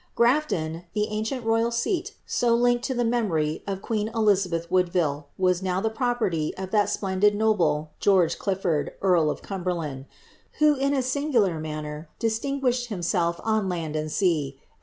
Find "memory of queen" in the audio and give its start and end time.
3.05-4.07